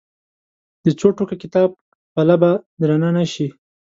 [0.83, 1.69] د څو ټوکه کتاب
[2.13, 3.47] پله به درنه نه شي.